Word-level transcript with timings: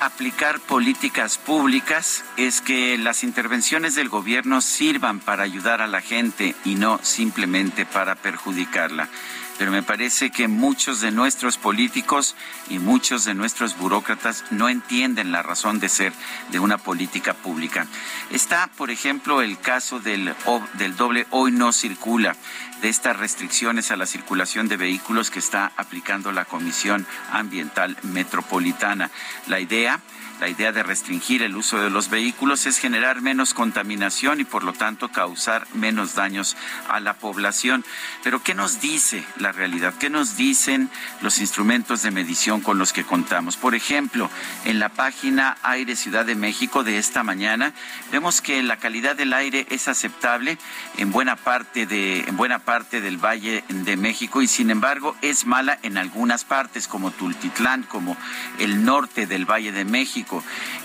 Aplicar 0.00 0.60
políticas 0.60 1.38
públicas 1.38 2.24
es 2.36 2.60
que 2.60 2.96
las 2.98 3.24
intervenciones 3.24 3.94
del 3.94 4.08
gobierno 4.08 4.60
sirvan 4.60 5.20
para 5.20 5.42
ayudar 5.42 5.82
a 5.82 5.86
la 5.86 6.00
gente 6.00 6.54
y 6.64 6.76
no 6.76 7.00
simplemente 7.02 7.86
para 7.86 8.14
perjudicarla 8.14 9.08
pero 9.60 9.72
me 9.72 9.82
parece 9.82 10.30
que 10.30 10.48
muchos 10.48 11.02
de 11.02 11.10
nuestros 11.10 11.58
políticos 11.58 12.34
y 12.70 12.78
muchos 12.78 13.26
de 13.26 13.34
nuestros 13.34 13.76
burócratas 13.76 14.42
no 14.50 14.70
entienden 14.70 15.32
la 15.32 15.42
razón 15.42 15.80
de 15.80 15.90
ser 15.90 16.14
de 16.50 16.58
una 16.58 16.78
política 16.78 17.34
pública. 17.34 17.86
Está, 18.30 18.70
por 18.78 18.90
ejemplo, 18.90 19.42
el 19.42 19.60
caso 19.60 20.00
del, 20.00 20.34
del 20.78 20.96
doble 20.96 21.26
hoy 21.28 21.52
no 21.52 21.74
circula, 21.74 22.36
de 22.80 22.88
estas 22.88 23.18
restricciones 23.18 23.90
a 23.90 23.96
la 23.96 24.06
circulación 24.06 24.66
de 24.66 24.78
vehículos 24.78 25.30
que 25.30 25.38
está 25.40 25.72
aplicando 25.76 26.32
la 26.32 26.46
Comisión 26.46 27.06
Ambiental 27.30 27.98
Metropolitana. 28.02 29.10
La 29.46 29.60
idea 29.60 29.79
la 30.40 30.48
idea 30.48 30.72
de 30.72 30.82
restringir 30.82 31.42
el 31.42 31.54
uso 31.54 31.78
de 31.78 31.90
los 31.90 32.08
vehículos 32.08 32.64
es 32.64 32.78
generar 32.78 33.20
menos 33.20 33.52
contaminación 33.52 34.40
y 34.40 34.44
por 34.44 34.64
lo 34.64 34.72
tanto 34.72 35.10
causar 35.10 35.66
menos 35.74 36.14
daños 36.14 36.56
a 36.88 36.98
la 36.98 37.14
población. 37.14 37.84
Pero 38.22 38.42
¿qué 38.42 38.54
nos 38.54 38.80
dice 38.80 39.22
la 39.36 39.52
realidad? 39.52 39.94
¿Qué 40.00 40.08
nos 40.08 40.38
dicen 40.38 40.88
los 41.20 41.40
instrumentos 41.40 42.02
de 42.02 42.10
medición 42.10 42.62
con 42.62 42.78
los 42.78 42.94
que 42.94 43.04
contamos? 43.04 43.58
Por 43.58 43.74
ejemplo, 43.74 44.30
en 44.64 44.78
la 44.78 44.88
página 44.88 45.58
Aire 45.62 45.94
Ciudad 45.94 46.24
de 46.24 46.34
México 46.34 46.84
de 46.84 46.96
esta 46.96 47.22
mañana 47.22 47.74
vemos 48.10 48.40
que 48.40 48.62
la 48.62 48.78
calidad 48.78 49.16
del 49.16 49.34
aire 49.34 49.66
es 49.68 49.88
aceptable 49.88 50.56
en 50.96 51.12
buena 51.12 51.36
parte 51.36 51.84
de 51.84 52.20
en 52.20 52.36
buena 52.38 52.60
parte 52.60 53.02
del 53.02 53.18
Valle 53.18 53.62
de 53.68 53.96
México 53.98 54.40
y 54.40 54.46
sin 54.46 54.70
embargo 54.70 55.14
es 55.20 55.44
mala 55.44 55.78
en 55.82 55.98
algunas 55.98 56.44
partes 56.44 56.88
como 56.88 57.10
Tultitlán, 57.10 57.82
como 57.82 58.16
el 58.58 58.84
norte 58.84 59.26
del 59.26 59.44
Valle 59.44 59.69
de 59.72 59.84
México 59.84 60.42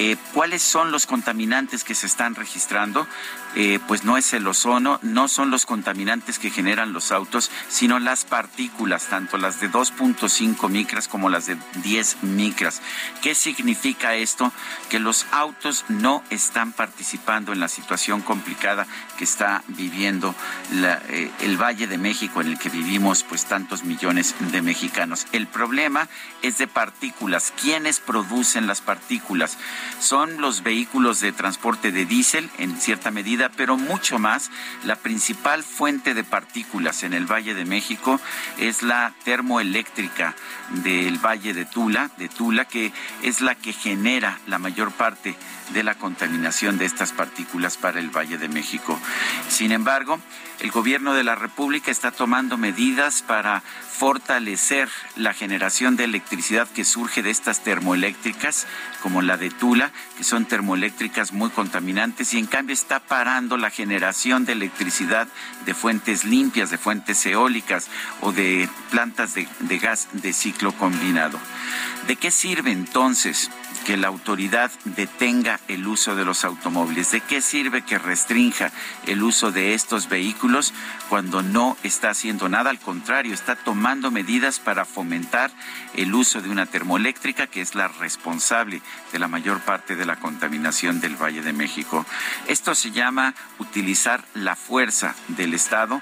eh, 0.00 0.16
¿Cuáles 0.32 0.62
son 0.62 0.92
los 0.92 1.06
contaminantes 1.06 1.82
que 1.82 1.96
se 1.96 2.06
están 2.06 2.36
registrando? 2.36 3.08
Eh, 3.56 3.80
pues 3.88 4.04
no 4.04 4.16
es 4.16 4.32
el 4.32 4.46
ozono, 4.46 5.00
no 5.02 5.26
son 5.26 5.50
los 5.50 5.66
contaminantes 5.66 6.38
que 6.38 6.50
generan 6.50 6.92
los 6.92 7.10
autos, 7.10 7.50
sino 7.68 7.98
las 7.98 8.24
partículas, 8.24 9.06
tanto 9.06 9.38
las 9.38 9.60
de 9.60 9.68
2.5 9.68 10.68
micras 10.68 11.08
como 11.08 11.28
las 11.28 11.46
de 11.46 11.56
10 11.82 12.22
micras. 12.22 12.80
¿Qué 13.22 13.34
significa 13.34 14.14
esto? 14.14 14.52
Que 14.88 15.00
los 15.00 15.26
autos 15.32 15.84
no 15.88 16.22
están 16.30 16.72
participando 16.72 17.52
en 17.52 17.58
la 17.58 17.68
situación 17.68 18.20
complicada 18.20 18.86
que 19.16 19.24
está 19.24 19.64
viviendo 19.66 20.32
eh, 20.72 21.32
el 21.40 21.56
Valle 21.60 21.88
de 21.88 21.98
México, 21.98 22.40
en 22.40 22.48
el 22.48 22.58
que 22.58 22.68
vivimos 22.68 23.24
pues 23.24 23.46
tantos 23.46 23.82
millones 23.82 24.36
de 24.52 24.62
mexicanos. 24.62 25.26
El 25.32 25.48
problema 25.48 26.08
es 26.42 26.58
de 26.58 26.68
partículas. 26.68 27.52
¿Quiénes 27.60 27.98
producen 27.98 28.67
las 28.68 28.80
partículas? 28.80 29.58
Son 30.00 30.40
los 30.40 30.62
vehículos 30.62 31.20
de 31.20 31.32
transporte 31.32 31.90
de 31.90 32.06
diésel, 32.06 32.48
en 32.58 32.78
cierta 32.80 33.10
medida 33.10 33.48
pero 33.48 33.76
mucho 33.76 34.18
más, 34.18 34.50
la 34.84 34.96
principal 34.96 35.62
fuente 35.64 36.14
de 36.14 36.24
partículas 36.24 37.02
en 37.02 37.14
el 37.14 37.26
Valle 37.26 37.54
de 37.54 37.64
México 37.64 38.20
es 38.58 38.82
la 38.82 39.12
termoeléctrica 39.24 40.34
del 40.70 41.18
Valle 41.18 41.54
de 41.54 41.64
Tula, 41.64 42.10
de 42.18 42.28
Tula, 42.28 42.66
que 42.66 42.92
es 43.22 43.40
la 43.40 43.54
que 43.54 43.72
genera 43.72 44.38
la 44.46 44.58
mayor 44.58 44.92
parte 44.92 45.34
de 45.72 45.82
la 45.82 45.94
contaminación 45.94 46.78
de 46.78 46.86
estas 46.86 47.12
partículas 47.12 47.76
para 47.76 48.00
el 48.00 48.10
Valle 48.10 48.38
de 48.38 48.48
México. 48.48 48.98
Sin 49.48 49.72
embargo, 49.72 50.18
el 50.60 50.70
gobierno 50.70 51.14
de 51.14 51.24
la 51.24 51.34
República 51.34 51.90
está 51.90 52.10
tomando 52.10 52.56
medidas 52.56 53.22
para 53.22 53.62
fortalecer 53.98 54.88
la 55.16 55.34
generación 55.34 55.96
de 55.96 56.04
electricidad 56.04 56.68
que 56.68 56.84
surge 56.84 57.22
de 57.22 57.30
estas 57.30 57.62
termoeléctricas, 57.62 58.57
como 59.02 59.22
la 59.22 59.36
de 59.36 59.50
Tula, 59.50 59.92
que 60.16 60.24
son 60.24 60.46
termoeléctricas 60.46 61.32
muy 61.32 61.50
contaminantes, 61.50 62.34
y 62.34 62.38
en 62.38 62.46
cambio 62.46 62.74
está 62.74 63.00
parando 63.00 63.56
la 63.56 63.70
generación 63.70 64.44
de 64.44 64.52
electricidad 64.52 65.28
de 65.64 65.74
fuentes 65.74 66.24
limpias, 66.24 66.70
de 66.70 66.78
fuentes 66.78 67.24
eólicas 67.26 67.88
o 68.20 68.32
de 68.32 68.68
plantas 68.90 69.34
de, 69.34 69.78
gas 69.78 70.08
de 70.12 70.32
ciclo 70.32 70.72
combinado. 70.72 71.38
¿De 72.06 72.16
qué 72.16 72.30
sirve 72.30 72.72
entonces 72.72 73.50
que 73.84 73.96
la 73.96 74.08
autoridad 74.08 74.70
detenga 74.84 75.60
el 75.68 75.86
uso 75.86 76.16
de 76.16 76.24
los 76.24 76.44
automóviles? 76.44 77.10
¿De 77.10 77.20
qué 77.20 77.40
sirve 77.40 77.82
que 77.82 77.98
restrinja 77.98 78.72
el 79.06 79.22
uso 79.22 79.52
de 79.52 79.74
estos 79.74 80.08
vehículos 80.08 80.72
cuando 81.08 81.42
no 81.42 81.76
está 81.82 82.10
haciendo 82.10 82.48
nada? 82.48 82.70
Al 82.70 82.80
contrario, 82.80 83.34
está 83.34 83.56
tomando 83.56 84.10
medidas 84.10 84.58
para 84.58 84.84
fomentar 84.84 85.50
el 85.94 86.14
uso 86.14 86.40
de 86.40 86.50
una 86.50 86.66
termoeléctrica 86.66 87.46
que 87.46 87.60
es 87.60 87.74
la 87.74 87.88
de 88.48 89.18
la 89.18 89.28
mayor 89.28 89.60
parte 89.60 89.94
de 89.94 90.06
la 90.06 90.16
contaminación 90.16 91.00
del 91.00 91.16
Valle 91.16 91.42
de 91.42 91.52
México. 91.52 92.06
Esto 92.46 92.74
se 92.74 92.92
llama 92.92 93.34
utilizar 93.58 94.24
la 94.32 94.56
fuerza 94.56 95.14
del 95.28 95.52
Estado 95.52 96.00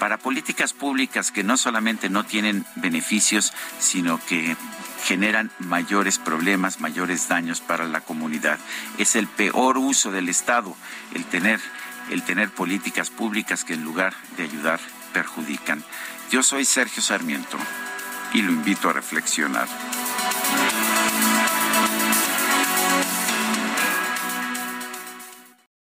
para 0.00 0.18
políticas 0.18 0.72
públicas 0.72 1.30
que 1.30 1.44
no 1.44 1.56
solamente 1.56 2.10
no 2.10 2.24
tienen 2.24 2.66
beneficios, 2.74 3.52
sino 3.78 4.18
que 4.26 4.56
generan 5.04 5.52
mayores 5.60 6.18
problemas, 6.18 6.80
mayores 6.80 7.28
daños 7.28 7.60
para 7.60 7.86
la 7.86 8.00
comunidad. 8.00 8.58
Es 8.98 9.14
el 9.14 9.28
peor 9.28 9.78
uso 9.78 10.10
del 10.10 10.28
Estado 10.28 10.76
el 11.14 11.24
tener 11.24 11.60
el 12.10 12.22
tener 12.22 12.50
políticas 12.50 13.10
públicas 13.10 13.64
que 13.64 13.74
en 13.74 13.84
lugar 13.84 14.14
de 14.36 14.44
ayudar 14.44 14.80
perjudican. 15.12 15.84
Yo 16.30 16.42
soy 16.42 16.64
Sergio 16.64 17.02
Sarmiento 17.02 17.58
y 18.32 18.42
lo 18.42 18.52
invito 18.52 18.90
a 18.90 18.92
reflexionar. 18.92 19.66